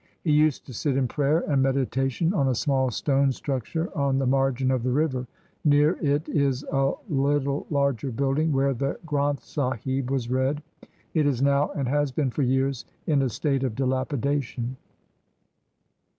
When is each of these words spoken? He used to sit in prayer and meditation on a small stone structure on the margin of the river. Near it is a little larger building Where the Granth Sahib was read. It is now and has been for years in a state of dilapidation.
He 0.23 0.31
used 0.31 0.65
to 0.65 0.73
sit 0.73 0.97
in 0.97 1.07
prayer 1.07 1.41
and 1.47 1.61
meditation 1.61 2.33
on 2.33 2.47
a 2.47 2.55
small 2.55 2.89
stone 2.89 3.31
structure 3.31 3.95
on 3.95 4.17
the 4.17 4.25
margin 4.25 4.71
of 4.71 4.81
the 4.81 4.89
river. 4.89 5.27
Near 5.63 5.95
it 6.01 6.27
is 6.27 6.65
a 6.71 6.93
little 7.07 7.67
larger 7.69 8.09
building 8.09 8.51
Where 8.51 8.73
the 8.73 8.97
Granth 9.05 9.41
Sahib 9.41 10.09
was 10.09 10.27
read. 10.27 10.63
It 11.13 11.27
is 11.27 11.43
now 11.43 11.69
and 11.75 11.87
has 11.87 12.11
been 12.11 12.31
for 12.31 12.41
years 12.41 12.83
in 13.05 13.21
a 13.21 13.29
state 13.29 13.61
of 13.63 13.75
dilapidation. 13.75 14.75